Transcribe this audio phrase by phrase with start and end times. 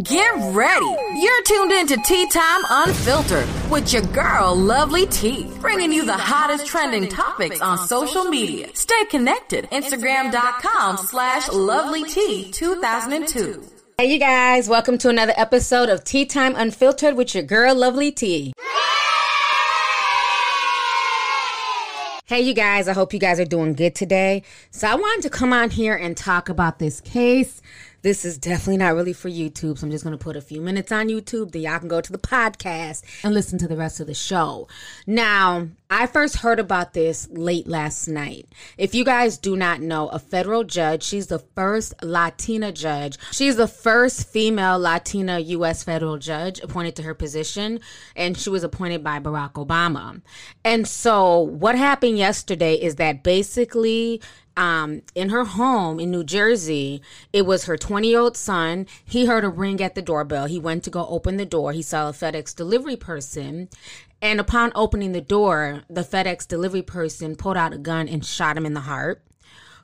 [0.00, 0.86] Get ready.
[1.20, 6.14] You're tuned in to Tea Time Unfiltered with your girl, Lovely Tea, bringing you the
[6.14, 8.68] hottest trending topics on social media.
[8.72, 9.68] Stay connected.
[9.70, 13.62] Instagram.com slash Lovely Tea 2002.
[13.98, 14.66] Hey, you guys.
[14.66, 18.54] Welcome to another episode of Tea Time Unfiltered with your girl, Lovely Tea.
[22.24, 24.44] Hey, you guys, I hope you guys are doing good today.
[24.70, 27.60] So, I wanted to come on here and talk about this case
[28.02, 30.60] this is definitely not really for YouTube, so I'm just going to put a few
[30.60, 31.52] minutes on YouTube.
[31.52, 34.66] Then y'all can go to the podcast and listen to the rest of the show.
[35.06, 38.48] Now, I first heard about this late last night.
[38.76, 43.18] If you guys do not know, a federal judge, she's the first Latina judge.
[43.30, 45.84] She's the first female Latina U.S.
[45.84, 47.78] federal judge appointed to her position,
[48.16, 50.22] and she was appointed by Barack Obama.
[50.64, 54.20] And so, what happened yesterday is that basically
[54.56, 57.02] um, in her home in New Jersey.
[57.32, 58.86] It was her 20 year old son.
[59.04, 60.46] He heard a ring at the doorbell.
[60.46, 61.72] He went to go open the door.
[61.72, 63.68] He saw a FedEx delivery person.
[64.20, 68.56] And upon opening the door, the FedEx delivery person pulled out a gun and shot
[68.56, 69.22] him in the heart.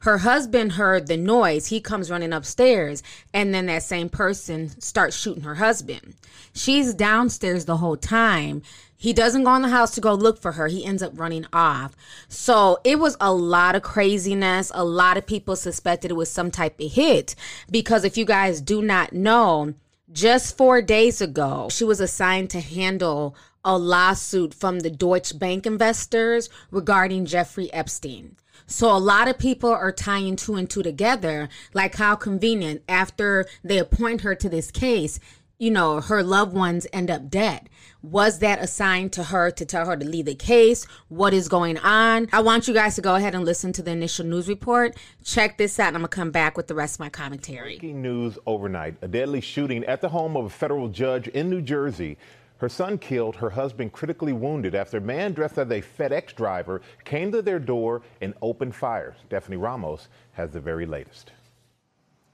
[0.02, 1.66] Her husband heard the noise.
[1.66, 3.03] He comes running upstairs,
[3.34, 6.14] and then that same person starts shooting her husband.
[6.55, 8.62] She's downstairs the whole time.
[9.00, 10.66] He doesn't go in the house to go look for her.
[10.66, 11.96] He ends up running off.
[12.28, 14.72] So it was a lot of craziness.
[14.74, 17.36] A lot of people suspected it was some type of hit
[17.70, 19.74] because if you guys do not know,
[20.10, 25.64] just four days ago, she was assigned to handle a lawsuit from the Deutsche Bank
[25.64, 28.34] investors regarding Jeffrey Epstein.
[28.70, 33.47] So a lot of people are tying two and two together, like how convenient after
[33.65, 35.19] they appoint her to this case,
[35.58, 37.69] you know, her loved ones end up dead.
[38.00, 40.86] Was that assigned to her to tell her to leave the case?
[41.08, 42.28] What is going on?
[42.32, 44.97] I want you guys to go ahead and listen to the initial news report.
[45.24, 47.74] Check this out, and I'm going to come back with the rest of my commentary.
[47.74, 51.60] Breaking news overnight a deadly shooting at the home of a federal judge in New
[51.60, 52.18] Jersey.
[52.58, 56.82] Her son killed, her husband critically wounded after a man dressed as a FedEx driver
[57.04, 59.16] came to their door and opened fire.
[59.26, 61.32] Stephanie Ramos has the very latest.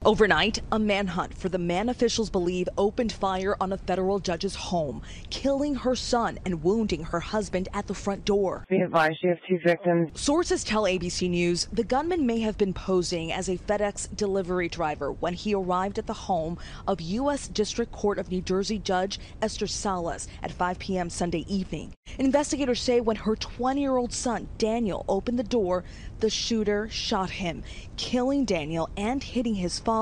[0.03, 5.01] Overnight, a manhunt for the man officials believe opened fire on a federal judge's home,
[5.31, 8.67] killing her son and wounding her husband at the front door.
[8.69, 10.11] Be advised, you have two victims.
[10.13, 15.11] Sources tell ABC News the gunman may have been posing as a FedEx delivery driver
[15.11, 17.47] when he arrived at the home of U.S.
[17.47, 21.09] District Court of New Jersey Judge Esther Salas at 5 p.m.
[21.09, 21.93] Sunday evening.
[22.19, 25.83] Investigators say when her 20 year old son, Daniel, opened the door,
[26.19, 27.63] the shooter shot him,
[27.97, 29.94] killing Daniel and hitting his father,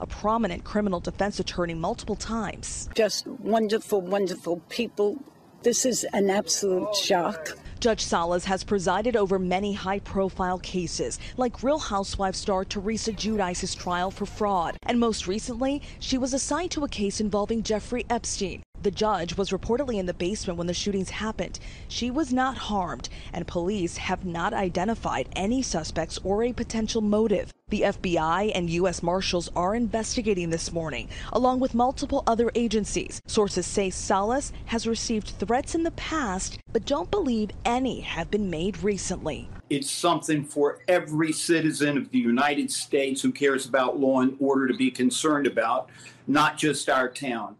[0.00, 2.88] a prominent criminal defense attorney, multiple times.
[2.94, 5.16] Just wonderful, wonderful people.
[5.62, 7.56] This is an absolute shock.
[7.80, 13.74] Judge Salas has presided over many high profile cases, like Real Housewives star Teresa Giudice's
[13.74, 14.76] trial for fraud.
[14.82, 18.62] And most recently, she was assigned to a case involving Jeffrey Epstein.
[18.80, 21.58] The judge was reportedly in the basement when the shootings happened.
[21.88, 27.52] She was not harmed, and police have not identified any suspects or a potential motive.
[27.70, 29.02] The FBI and U.S.
[29.02, 33.20] Marshals are investigating this morning, along with multiple other agencies.
[33.26, 38.48] Sources say Salas has received threats in the past, but don't believe any have been
[38.48, 39.48] made recently.
[39.70, 44.68] It's something for every citizen of the United States who cares about law and order
[44.68, 45.90] to be concerned about,
[46.28, 47.56] not just our town.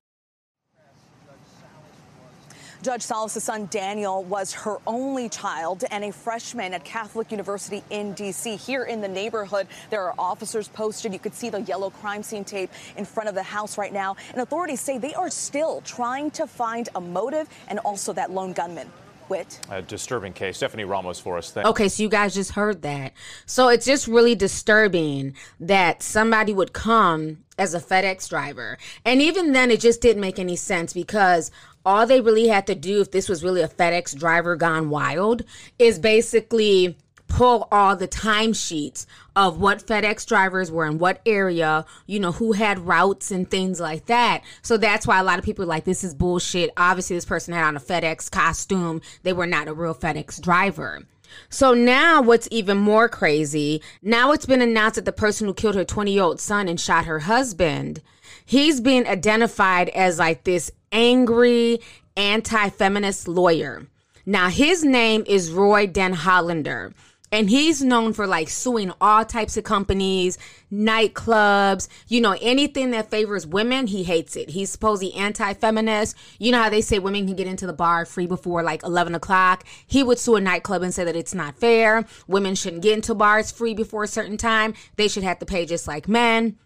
[2.81, 8.12] Judge Salas' son Daniel was her only child and a freshman at Catholic University in
[8.12, 8.55] D.C.
[8.55, 11.12] Here in the neighborhood, there are officers posted.
[11.12, 14.15] You could see the yellow crime scene tape in front of the house right now.
[14.31, 18.53] And authorities say they are still trying to find a motive and also that lone
[18.53, 18.89] gunman.
[19.28, 19.60] Whit.
[19.71, 20.57] A disturbing case.
[20.57, 21.57] Stephanie Ramos for us.
[21.57, 23.13] okay, so you guys just heard that.
[23.47, 28.78] So it's just really disturbing that somebody would come as a FedEx driver.
[29.04, 31.51] And even then, it just didn't make any sense because
[31.84, 35.42] all they really had to do, if this was really a FedEx driver gone wild,
[35.78, 36.97] is basically
[37.28, 42.53] pull all the timesheets of what FedEx drivers were in what area, you know, who
[42.53, 44.42] had routes and things like that.
[44.63, 46.71] So that's why a lot of people are like, this is bullshit.
[46.77, 49.01] Obviously, this person had on a FedEx costume.
[49.22, 51.04] They were not a real FedEx driver.
[51.51, 55.74] So now what's even more crazy, now it's been announced that the person who killed
[55.74, 58.01] her 20 year old son and shot her husband
[58.48, 61.78] he's being identified as like this angry
[62.16, 63.86] anti-feminist lawyer.
[64.24, 66.92] Now his name is Roy Den Hollander.
[67.30, 70.39] And he's known for like suing all types of companies,
[70.72, 74.51] nightclubs, you know, anything that favors women, he hates it.
[74.51, 76.16] He's supposedly anti feminist.
[76.39, 79.15] You know how they say women can get into the bar free before like 11
[79.15, 79.65] o'clock?
[79.86, 82.07] He would sue a nightclub and say that it's not fair.
[82.27, 84.74] Women shouldn't get into bars free before a certain time.
[84.97, 86.57] They should have to pay just like men.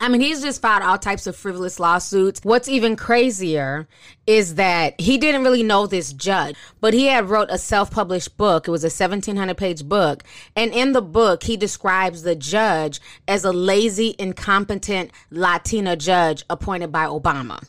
[0.00, 2.40] I mean, he's just filed all types of frivolous lawsuits.
[2.44, 3.88] What's even crazier
[4.28, 8.68] is that he didn't really know this judge, but he had wrote a self-published book.
[8.68, 10.22] It was a 1700 page book.
[10.54, 16.92] And in the book, he describes the judge as a lazy, incompetent Latina judge appointed
[16.92, 17.66] by Obama.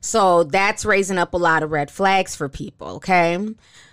[0.00, 3.38] So that's raising up a lot of red flags for people, okay?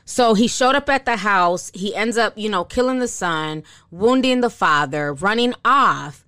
[0.05, 1.69] So he showed up at the house.
[1.75, 6.23] He ends up, you know, killing the son, wounding the father, running off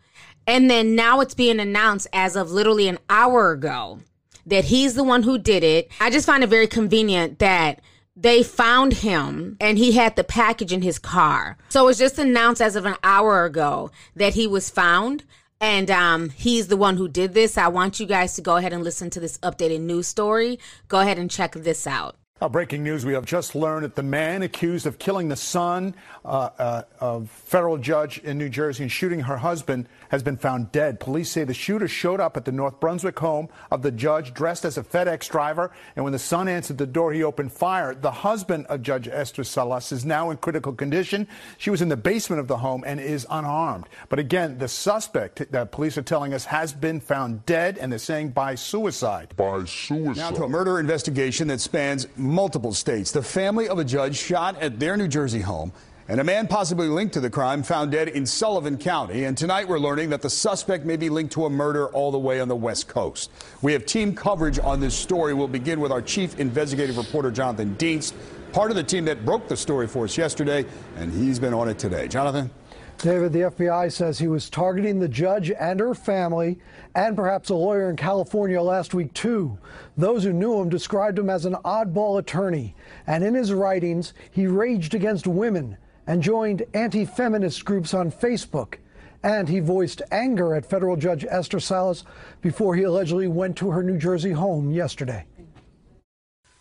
[0.48, 4.00] and then now it's being announced as of literally an hour ago
[4.46, 5.90] that he's the one who did it.
[6.00, 7.82] I just find it very convenient that
[8.16, 11.58] they found him and he had the package in his car.
[11.70, 15.24] So it's just announced as of an hour ago that he was found
[15.60, 17.58] and um, he's the one who did this.
[17.58, 20.60] I want you guys to go ahead and listen to this updated news story.
[20.88, 22.18] Go ahead and check this out.
[22.42, 25.96] Uh, breaking news, we have just learned that the man accused of killing the son
[26.26, 30.72] uh, uh, of federal judge in New Jersey and shooting her husband has been found
[30.72, 31.00] dead.
[31.00, 34.66] Police say the shooter showed up at the North Brunswick home of the judge dressed
[34.66, 37.94] as a FedEx driver, and when the son answered the door, he opened fire.
[37.96, 41.28] The husband of Judge Esther Salas is now in critical condition.
[41.58, 43.88] She was in the basement of the home and is unarmed.
[44.10, 48.00] But again, the suspect that police are telling us has been found dead, and they're
[48.00, 49.34] saying by suicide.
[49.36, 50.18] By suicide.
[50.18, 53.12] Now to a murder investigation that spans multiple states.
[53.12, 55.74] The family of a judge shot at their New Jersey home
[56.08, 59.24] and a man possibly linked to the crime found dead in Sullivan County.
[59.24, 62.20] And tonight we're learning that the suspect may be linked to a murder all the
[62.20, 63.32] way on the West Coast.
[63.64, 65.34] We have team coverage on this story.
[65.34, 68.14] We'll begin with our chief investigative reporter, Jonathan Dienst,
[68.54, 70.64] part of the team that broke the story for us yesterday,
[70.98, 72.08] and he's been on it today.
[72.08, 72.52] Jonathan?
[73.00, 76.60] David, the FBI says he was targeting the judge and her family
[76.94, 79.58] and perhaps a lawyer in California last week, too.
[79.98, 82.76] Those who knew him described him as an oddball attorney.
[83.08, 88.76] And in his writings, he raged against women and joined anti feminist groups on Facebook.
[89.24, 92.04] And he voiced anger at federal judge Esther Salas
[92.42, 95.26] before he allegedly went to her New Jersey home yesterday.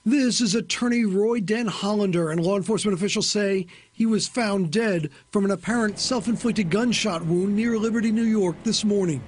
[0.07, 5.11] This is attorney Roy Den Hollander, and law enforcement officials say he was found dead
[5.31, 9.23] from an apparent self inflicted gunshot wound near Liberty, New York this morning.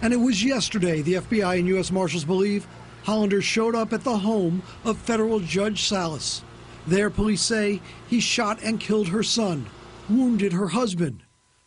[0.00, 1.90] And it was yesterday, the FBI and U.S.
[1.90, 2.68] Marshals believe,
[3.02, 6.44] Hollander showed up at the home of federal Judge Salas.
[6.86, 9.66] There, police say he shot and killed her son,
[10.08, 11.22] wounded her husband.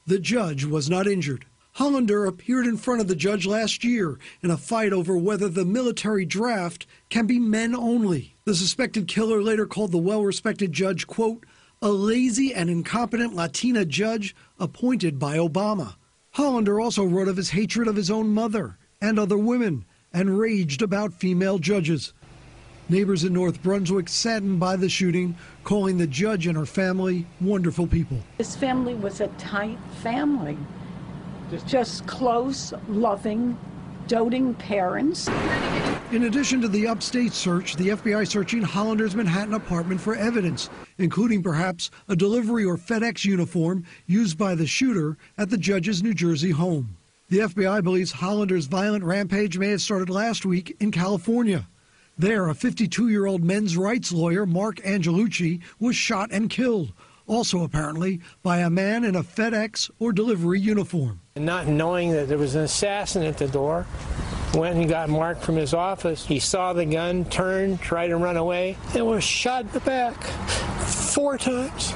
[0.05, 1.45] The judge was not injured.
[1.73, 5.65] Hollander appeared in front of the judge last year in a fight over whether the
[5.65, 8.35] military draft can be men only.
[8.45, 11.45] The suspected killer later called the well respected judge, quote,
[11.81, 15.95] a lazy and incompetent Latina judge appointed by Obama.
[16.31, 20.81] Hollander also wrote of his hatred of his own mother and other women and raged
[20.81, 22.13] about female judges.
[22.87, 27.87] Neighbors in North Brunswick saddened by the shooting, calling the judge and her family wonderful
[27.87, 28.17] people.
[28.37, 30.57] His family was a tight family
[31.67, 33.57] just close, loving,
[34.07, 35.27] doting parents.
[36.11, 41.41] In addition to the upstate search, the FBI searching Hollander's Manhattan apartment for evidence, including
[41.41, 46.51] perhaps a delivery or FedEx uniform used by the shooter at the judge's New Jersey
[46.51, 46.97] home.
[47.29, 51.67] The FBI believes Hollander's violent rampage may have started last week in California.
[52.17, 56.93] There, a 52 year old men's rights lawyer, Marc Angelucci, was shot and killed,
[57.27, 61.19] also apparently by a man in a FedEx or delivery uniform.
[61.35, 63.85] Not knowing that there was an assassin at the door,
[64.53, 66.25] went and got Marc from his office.
[66.25, 70.15] He saw the gun, turned, tried to run away, and was shot in the back
[70.23, 71.93] four times.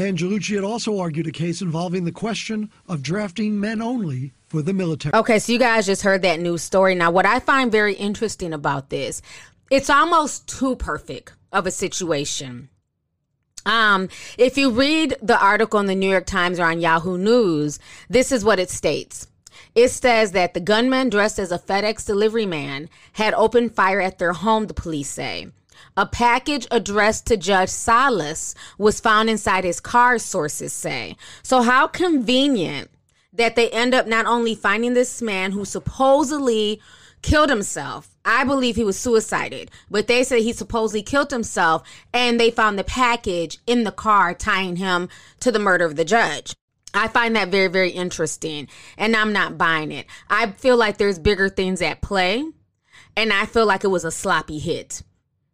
[0.00, 4.72] Angelucci had also argued a case involving the question of drafting men only for the
[4.72, 5.14] military.
[5.14, 6.94] Okay, so you guys just heard that news story.
[6.94, 9.20] Now, what I find very interesting about this,
[9.70, 12.68] it's almost too perfect of a situation.
[13.64, 17.78] Um, if you read the article in the New York Times or on Yahoo News,
[18.08, 19.28] this is what it states.
[19.74, 24.18] It says that the gunman dressed as a FedEx delivery man had opened fire at
[24.18, 25.48] their home, the police say.
[25.96, 31.16] A package addressed to Judge Salas was found inside his car, sources say.
[31.42, 32.90] So, how convenient
[33.32, 36.80] that they end up not only finding this man who supposedly
[37.22, 38.08] killed himself.
[38.24, 42.78] I believe he was suicided, but they say he supposedly killed himself and they found
[42.78, 45.08] the package in the car tying him
[45.40, 46.54] to the murder of the judge.
[46.92, 50.06] I find that very, very interesting, and I'm not buying it.
[50.28, 52.44] I feel like there's bigger things at play,
[53.16, 55.02] and I feel like it was a sloppy hit.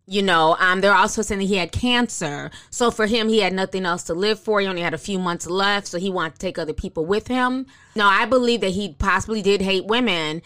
[0.08, 2.50] You know, um, they're also saying that he had cancer.
[2.70, 4.60] So for him, he had nothing else to live for.
[4.60, 7.26] He only had a few months left, so he wanted to take other people with
[7.26, 7.66] him.
[7.96, 10.42] No, I believe that he possibly did hate women,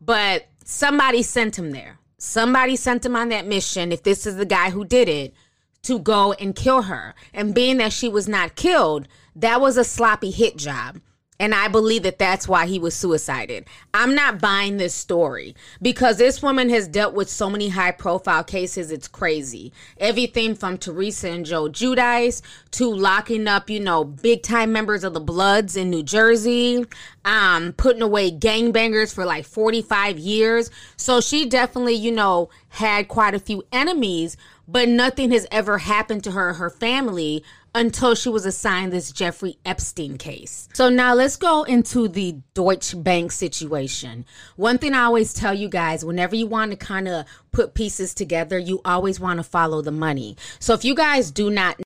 [0.00, 1.98] but somebody sent him there.
[2.18, 5.34] Somebody sent him on that mission, if this is the guy who did it,
[5.82, 7.14] to go and kill her.
[7.34, 11.00] And being that she was not killed, that was a sloppy hit job.
[11.42, 13.66] And I believe that that's why he was suicided.
[13.92, 18.44] I'm not buying this story because this woman has dealt with so many high profile
[18.44, 18.92] cases.
[18.92, 19.72] It's crazy.
[19.98, 25.14] Everything from Teresa and Joe Giudice to locking up, you know, big time members of
[25.14, 26.86] the Bloods in New Jersey,
[27.24, 30.70] um, putting away gangbangers for like 45 years.
[30.96, 34.36] So she definitely, you know, had quite a few enemies,
[34.68, 37.42] but nothing has ever happened to her her family
[37.74, 40.68] until she was assigned this Jeffrey Epstein case.
[40.74, 44.24] So now let's go into the Deutsche Bank situation.
[44.56, 48.14] One thing I always tell you guys whenever you want to kind of put pieces
[48.14, 50.36] together, you always want to follow the money.
[50.58, 51.80] So if you guys do not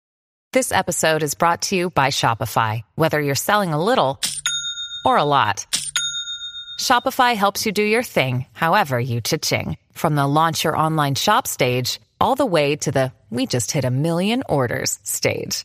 [0.53, 2.83] This episode is brought to you by Shopify.
[2.95, 4.21] Whether you're selling a little
[5.05, 5.67] or a lot,
[6.81, 9.77] Shopify helps you do your thing, however you cha-ching.
[9.93, 13.85] From the launch your online shop stage all the way to the we just hit
[13.85, 15.65] a million orders stage.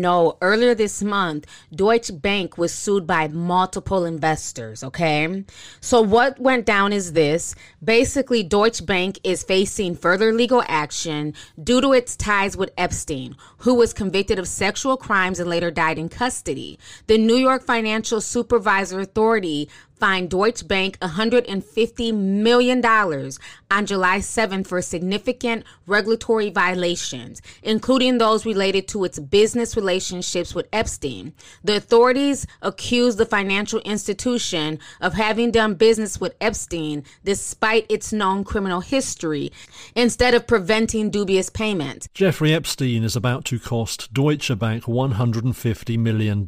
[0.00, 5.44] No, earlier this month, Deutsche Bank was sued by multiple investors, okay?
[5.80, 7.54] So what went down is this.
[7.82, 13.74] Basically, Deutsche Bank is facing further legal action due to its ties with Epstein, who
[13.74, 16.78] was convicted of sexual crimes and later died in custody.
[17.06, 24.82] The New York Financial Supervisor Authority fined Deutsche Bank $150 million on July 7th for
[24.82, 31.32] significant regulatory violations, including those related to its business relationships with Epstein.
[31.64, 38.44] The authorities accused the financial institution of having done business with Epstein despite its known
[38.44, 39.52] criminal history,
[39.94, 42.08] instead of preventing dubious payments.
[42.14, 46.46] Jeffrey Epstein is about to cost Deutsche Bank $150 million.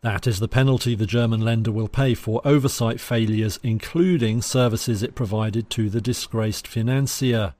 [0.00, 5.16] That is the penalty the German lender will pay for oversight failures, including services it
[5.16, 7.54] provided to the disgraced financier.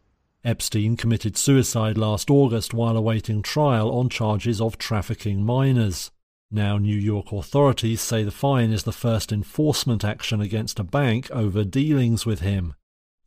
[0.44, 6.12] Epstein committed suicide last August while awaiting trial on charges of trafficking minors.
[6.50, 11.28] Now, New York authorities say the fine is the first enforcement action against a bank
[11.32, 12.74] over dealings with him.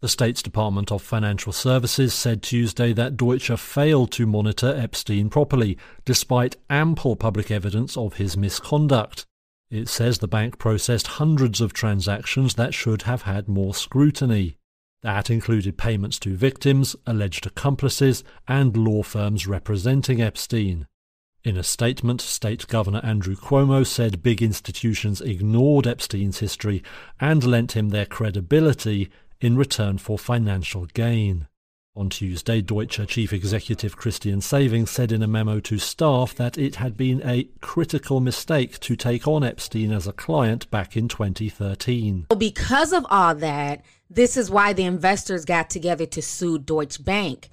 [0.02, 5.78] The state's Department of Financial Services said Tuesday that Deutsche failed to monitor Epstein properly,
[6.06, 9.28] despite ample public evidence of his misconduct.
[9.70, 14.58] It says the bank processed hundreds of transactions that should have had more scrutiny.
[15.04, 20.88] That included payments to victims, alleged accomplices, and law firms representing Epstein.
[21.44, 26.82] In a statement, State Governor Andrew Cuomo said big institutions ignored Epstein's history
[27.20, 31.48] and lent him their credibility in return for financial gain.
[31.94, 36.76] On Tuesday, Deutsche Chief Executive Christian Sewing said in a memo to staff that it
[36.76, 42.28] had been a critical mistake to take on Epstein as a client back in 2013.
[42.38, 47.50] Because of all that, this is why the investors got together to sue Deutsche Bank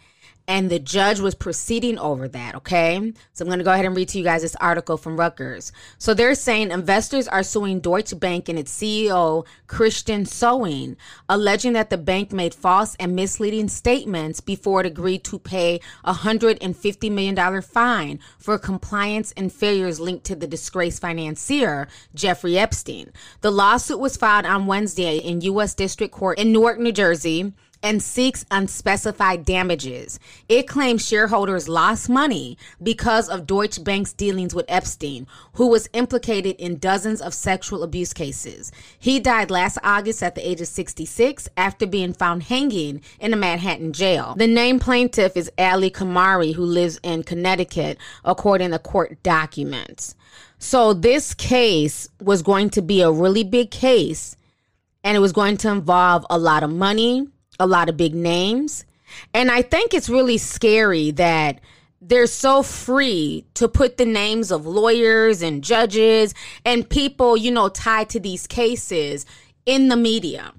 [0.48, 2.54] and the judge was proceeding over that.
[2.54, 3.12] Okay.
[3.34, 5.70] So I'm going to go ahead and read to you guys this article from Reuters.
[5.98, 10.96] So they're saying investors are suing Deutsche Bank and its CEO, Christian Sewing,
[11.28, 16.14] alleging that the bank made false and misleading statements before it agreed to pay a
[16.14, 23.12] $150 million fine for compliance and failures linked to the disgraced financier, Jeffrey Epstein.
[23.42, 25.74] The lawsuit was filed on Wednesday in U.S.
[25.74, 30.18] District Court in Newark, New Jersey and seeks unspecified damages.
[30.48, 36.56] It claims shareholders lost money because of Deutsche Bank's dealings with Epstein, who was implicated
[36.56, 38.72] in dozens of sexual abuse cases.
[38.98, 43.36] He died last August at the age of 66 after being found hanging in a
[43.36, 44.34] Manhattan jail.
[44.36, 50.14] The named plaintiff is Ali Karimi, who lives in Connecticut, according to court documents.
[50.58, 54.36] So this case was going to be a really big case
[55.04, 57.28] and it was going to involve a lot of money
[57.58, 58.84] a lot of big names.
[59.32, 61.60] And I think it's really scary that
[62.00, 66.34] they're so free to put the names of lawyers and judges
[66.64, 69.26] and people, you know, tied to these cases
[69.66, 70.52] in the media,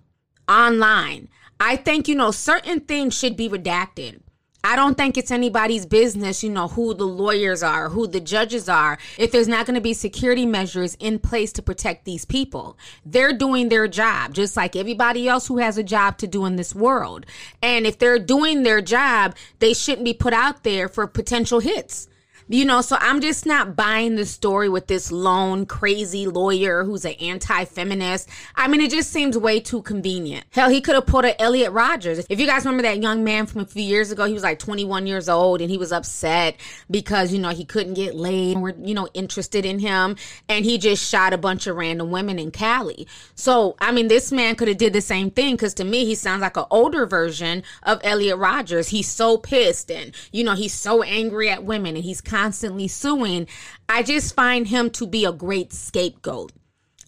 [0.48, 1.30] online.
[1.60, 4.22] I think, you know, certain things should be redacted.
[4.64, 8.68] I don't think it's anybody's business, you know, who the lawyers are, who the judges
[8.68, 12.78] are, if there's not going to be security measures in place to protect these people.
[13.06, 16.58] They're doing their job, just like everybody else who has a job to do in
[16.58, 17.26] this world.
[17.62, 22.10] And if they're doing their job, they shouldn't be put out there for potential hits.
[22.52, 27.06] You know, so I'm just not buying the story with this lone crazy lawyer who's
[27.06, 28.28] an anti-feminist.
[28.56, 30.46] I mean, it just seems way too convenient.
[30.50, 32.26] Hell, he could have pulled a Elliot Rodgers.
[32.28, 34.58] If you guys remember that young man from a few years ago, he was like
[34.58, 36.56] 21 years old and he was upset
[36.90, 40.16] because, you know, he couldn't get laid and were, you know, interested in him.
[40.48, 43.08] And he just shot a bunch of random women in Cali.
[43.36, 46.16] So, I mean, this man could have did the same thing because to me, he
[46.16, 48.88] sounds like an older version of Elliot Rodgers.
[48.88, 52.88] He's so pissed and, you know, he's so angry at women and he's kind constantly
[52.88, 53.48] suing,
[53.90, 56.54] I just find him to be a great scapegoat.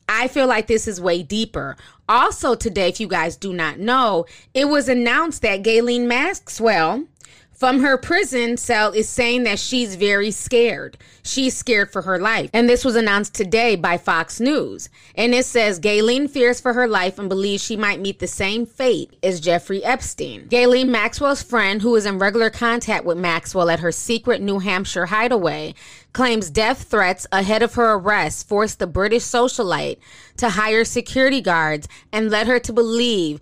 [0.10, 1.78] I feel like this is way deeper.
[2.10, 7.06] Also, today, if you guys do not know, it was announced that Ghislaine Maxwell,
[7.62, 10.98] from her prison cell is saying that she's very scared.
[11.22, 12.50] She's scared for her life.
[12.53, 14.89] And this was announced today by Fox News.
[15.13, 18.65] And it says Ghislaine fears for her life and believes she might meet the same
[18.65, 20.48] fate as Jeffrey Epstein.
[20.48, 25.06] Ghislaine Maxwell's friend, who is in regular contact with Maxwell at her secret New Hampshire
[25.06, 25.75] hideaway,
[26.13, 29.98] claims death threats ahead of her arrest forced the British socialite
[30.38, 33.39] to hire security guards and led her to believe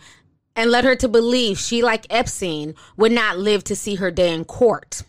[0.59, 4.33] and led her to believe she, like Epstein, would not live to see her day
[4.33, 5.03] in court.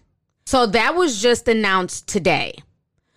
[0.47, 2.62] So that was just announced today.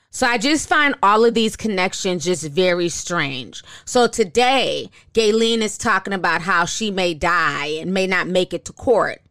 [0.09, 3.63] So I just find all of these connections just very strange.
[3.85, 8.65] So today, Ghislaine is talking about how she may die and may not make it
[8.65, 9.21] to court.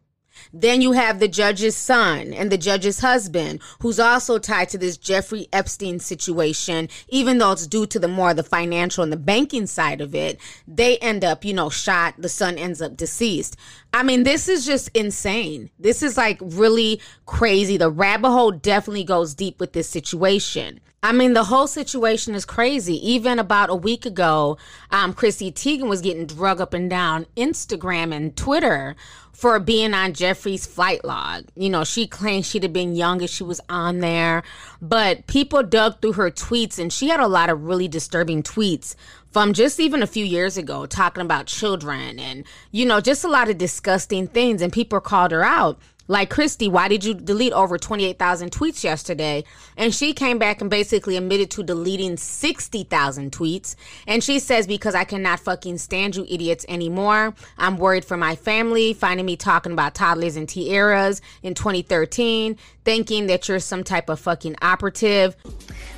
[0.55, 4.97] Then you have the judge's son and the judge's husband, who's also tied to this
[4.97, 9.65] Jeffrey Epstein situation, even though it's due to the more the financial and the banking
[9.65, 10.39] side of it.
[10.67, 12.13] They end up, you know, shot.
[12.19, 13.57] The son ends up deceased.
[13.93, 15.71] I mean, this is just insane.
[15.79, 17.77] This is like really crazy.
[17.77, 20.79] The rabbit hole definitely goes deep with this situation.
[21.03, 22.95] I mean, the whole situation is crazy.
[23.11, 24.57] Even about a week ago,
[24.89, 28.95] um, Chrissy Teigen was getting drug up and down Instagram and Twitter
[29.33, 31.43] for being on Jeffrey's flight log.
[31.55, 34.43] You know, she claimed she'd have been young if she was on there,
[34.81, 38.95] but people dug through her tweets and she had a lot of really disturbing tweets
[39.33, 43.27] from just even a few years ago talking about children and, you know, just a
[43.27, 44.61] lot of disgusting things.
[44.61, 45.79] And people called her out.
[46.07, 49.45] Like Christy, why did you delete over 28,000 tweets yesterday?
[49.77, 53.75] And she came back and basically admitted to deleting 60,000 tweets.
[54.05, 57.33] And she says, because I cannot fucking stand you idiots anymore.
[57.57, 63.27] I'm worried for my family, finding me talking about toddlers and tiaras in 2013, thinking
[63.27, 65.37] that you're some type of fucking operative.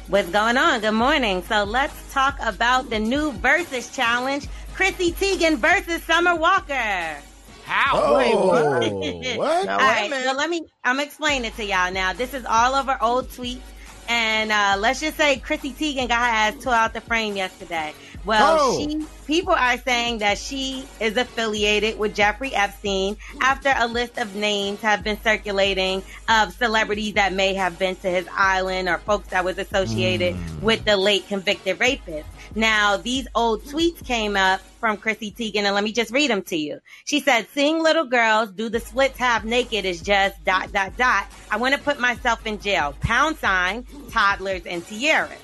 [0.08, 0.82] What's going on?
[0.82, 1.42] Good morning.
[1.44, 7.18] So let's talk about the new Versus Challenge Chrissy Teigen versus Summer Walker.
[7.66, 8.00] How?
[8.02, 9.38] Oh, Wait, what?
[9.38, 9.70] what?
[9.70, 12.14] all right, so let me, I'm explaining it to y'all now.
[12.14, 13.60] This is all over old tweets.
[14.08, 17.94] And uh, let's just say Chrissy Teigen got her ass tore out the frame yesterday.
[18.26, 18.78] Well, Oh.
[18.80, 24.36] she people are saying that she is affiliated with Jeffrey Epstein after a list of
[24.36, 29.30] names have been circulating of celebrities that may have been to his island or folks
[29.30, 30.66] that was associated hmm.
[30.66, 32.28] with the late convicted rapist.
[32.56, 36.42] Now, these old tweets came up from Chrissy Teigen, and let me just read them
[36.44, 36.80] to you.
[37.04, 41.28] She said, seeing little girls do the splits half naked is just dot, dot, dot.
[41.52, 42.96] I want to put myself in jail.
[43.02, 45.38] Pound sign, toddlers, and tiaras.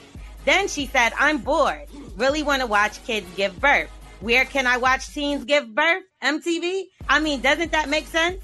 [0.45, 1.87] Then she said, I'm bored.
[2.21, 3.89] Really want to watch kids give birth.
[4.19, 6.03] Where can I watch teens give birth?
[6.21, 6.83] MTV?
[7.09, 8.43] I mean, doesn't that make sense?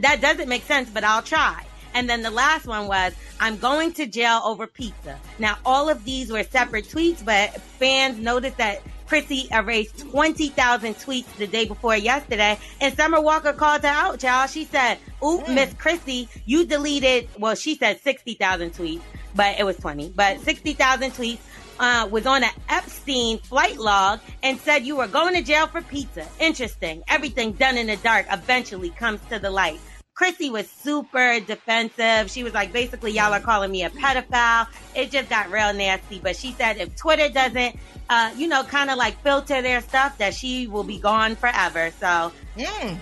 [0.00, 1.64] That doesn't make sense, but I'll try.
[1.94, 5.16] And then the last one was, I'm going to jail over pizza.
[5.38, 11.32] Now, all of these were separate tweets, but fans noticed that Chrissy erased 20,000 tweets
[11.36, 12.58] the day before yesterday.
[12.80, 14.48] And Summer Walker called her out, y'all.
[14.48, 15.54] She said, Oop, mm.
[15.54, 19.02] Miss Chrissy, you deleted, well, she said 60,000 tweets,
[19.36, 21.38] but it was 20, but 60,000 tweets.
[21.78, 25.82] Uh, was on an Epstein flight log and said you were going to jail for
[25.82, 26.26] pizza.
[26.38, 27.02] Interesting.
[27.08, 29.80] Everything done in the dark eventually comes to the light.
[30.14, 32.30] Chrissy was super defensive.
[32.30, 34.68] She was like, basically, y'all are calling me a pedophile.
[34.94, 36.20] It just got real nasty.
[36.20, 37.76] But she said if Twitter doesn't,
[38.08, 41.90] uh, you know, kind of like filter their stuff, that she will be gone forever.
[41.98, 42.32] So,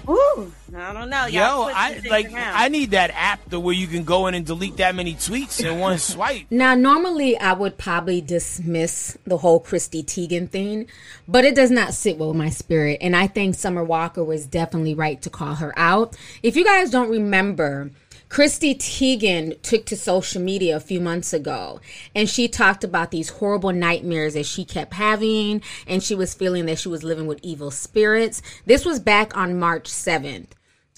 [0.08, 1.26] ooh, I don't know.
[1.26, 2.32] Y'all Yo, I like.
[2.32, 2.54] around.
[2.56, 5.62] I need that app to where you can go in and delete that many tweets
[5.62, 6.46] in one swipe.
[6.50, 10.86] Now, normally I would probably dismiss the whole Christy Teigen thing,
[11.28, 12.98] but it does not sit well with my spirit.
[13.00, 16.16] And I think Summer Walker was definitely right to call her out.
[16.42, 17.90] If you guys don't remember,
[18.32, 21.82] Christy Teigen took to social media a few months ago
[22.14, 26.64] and she talked about these horrible nightmares that she kept having and she was feeling
[26.64, 28.40] that she was living with evil spirits.
[28.64, 30.46] This was back on March 7th.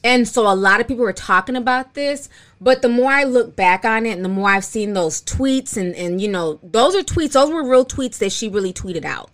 [0.04, 2.28] And so a lot of people were talking about this,
[2.60, 5.76] but the more I look back on it and the more I've seen those tweets
[5.76, 9.04] and and you know, those are tweets, those were real tweets that she really tweeted
[9.04, 9.32] out.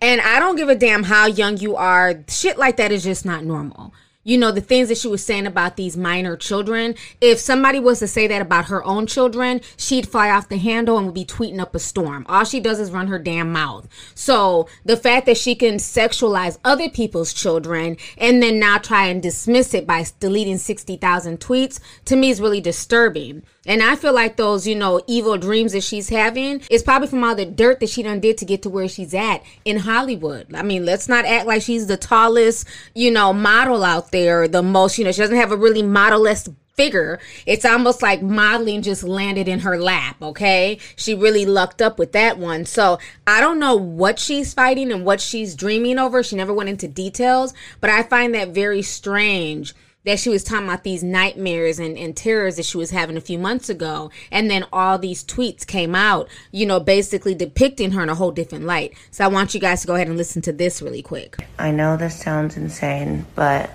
[0.00, 2.24] And I don't give a damn how young you are.
[2.26, 3.92] Shit like that is just not normal
[4.28, 6.94] you know, the things that she was saying about these minor children.
[7.18, 10.98] If somebody was to say that about her own children, she'd fly off the handle
[10.98, 12.26] and would be tweeting up a storm.
[12.28, 13.88] All she does is run her damn mouth.
[14.14, 19.22] So the fact that she can sexualize other people's children and then now try and
[19.22, 23.44] dismiss it by deleting 60,000 tweets to me is really disturbing.
[23.68, 27.22] And I feel like those, you know, evil dreams that she's having is probably from
[27.22, 30.52] all the dirt that she done did to get to where she's at in Hollywood.
[30.54, 34.62] I mean, let's not act like she's the tallest, you know, model out there, the
[34.62, 37.18] most, you know, she doesn't have a really model-esque figure.
[37.44, 40.78] It's almost like modeling just landed in her lap, okay?
[40.94, 42.64] She really lucked up with that one.
[42.64, 46.22] So I don't know what she's fighting and what she's dreaming over.
[46.22, 49.74] She never went into details, but I find that very strange
[50.08, 53.20] that she was talking about these nightmares and, and terrors that she was having a
[53.20, 54.10] few months ago.
[54.30, 58.30] And then all these tweets came out, you know, basically depicting her in a whole
[58.30, 58.94] different light.
[59.10, 61.36] So I want you guys to go ahead and listen to this really quick.
[61.58, 63.68] I know this sounds insane, but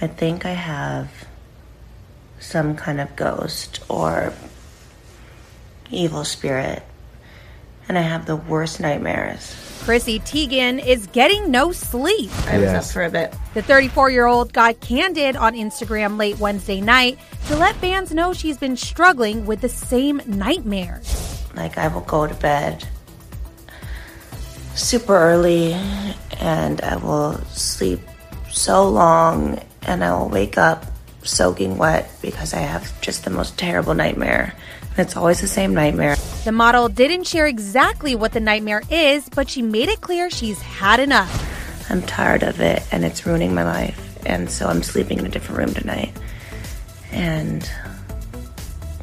[0.00, 1.08] I think I have
[2.40, 4.32] some kind of ghost or
[5.92, 6.82] evil spirit,
[7.88, 9.67] and I have the worst nightmares.
[9.84, 12.30] Chrissy Teigen is getting no sleep.
[12.46, 13.34] I was up for a bit.
[13.54, 18.32] The 34 year old got candid on Instagram late Wednesday night to let fans know
[18.32, 21.44] she's been struggling with the same nightmares.
[21.54, 22.86] Like, I will go to bed
[24.74, 25.72] super early
[26.40, 28.00] and I will sleep
[28.50, 30.84] so long and I will wake up
[31.22, 34.54] soaking wet because I have just the most terrible nightmare.
[34.90, 36.16] And it's always the same nightmare.
[36.48, 40.62] The model didn't share exactly what the nightmare is, but she made it clear she's
[40.62, 41.90] had enough.
[41.90, 44.18] I'm tired of it and it's ruining my life.
[44.24, 46.16] And so I'm sleeping in a different room tonight.
[47.12, 47.70] And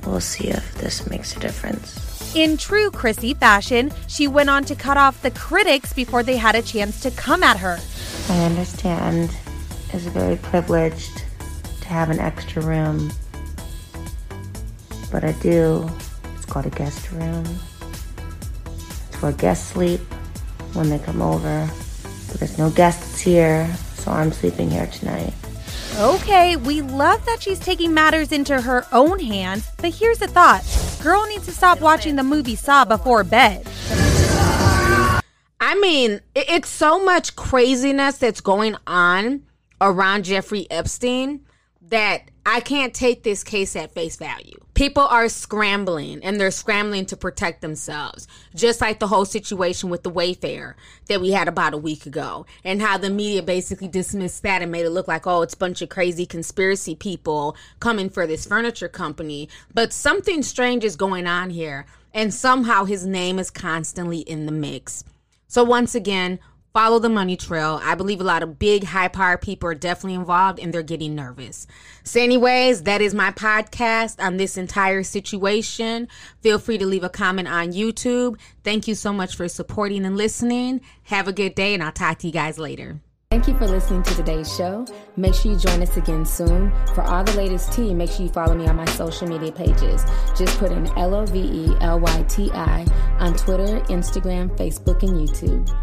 [0.08, 2.36] we'll see if this makes a difference.
[2.36, 6.56] In true Chrissy fashion, she went on to cut off the critics before they had
[6.56, 7.78] a chance to come at her.
[8.28, 9.30] I understand
[9.94, 11.24] it's very privileged
[11.82, 13.12] to have an extra room,
[15.12, 15.88] but I do
[16.46, 17.44] it's called a guest room.
[18.78, 20.00] It's where guests sleep
[20.74, 21.68] when they come over.
[22.28, 25.34] But there's no guests here, so I'm sleeping here tonight.
[25.98, 30.64] Okay, we love that she's taking matters into her own hands, but here's the thought
[31.02, 33.66] girl needs to stop watching the movie Saw before bed.
[35.60, 39.44] I mean, it's so much craziness that's going on
[39.82, 41.46] around Jeffrey Epstein
[41.90, 44.60] that I can't take this case at face value.
[44.76, 50.04] People are scrambling and they're scrambling to protect themselves, just like the whole situation with
[50.04, 50.76] the Wayfair
[51.08, 54.72] that we had about a week ago, and how the media basically dismissed that and
[54.72, 58.46] made it look like, oh, it's a bunch of crazy conspiracy people coming for this
[58.46, 59.50] furniture company.
[59.74, 64.52] But something strange is going on here, and somehow his name is constantly in the
[64.52, 65.04] mix.
[65.48, 66.40] So, once again,
[66.76, 67.80] follow the money trail.
[67.82, 71.16] I believe a lot of big, high power people are definitely involved and they're getting
[71.16, 71.68] nervous.
[72.04, 76.10] So, anyways, that is my podcast on this entire situation.
[76.42, 78.38] Feel free to leave a comment on YouTube.
[78.66, 80.82] Thank you so much for supporting and listening.
[81.04, 83.00] Have a good day, and I'll talk to you guys later.
[83.32, 84.86] Thank you for listening to today's show.
[85.16, 86.74] Make sure you join us again soon.
[86.94, 90.04] For all the latest tea, make sure you follow me on my social media pages.
[90.38, 92.86] Just put in L O V E L Y T I
[93.20, 95.74] on Twitter, Instagram, Facebook, and YouTube.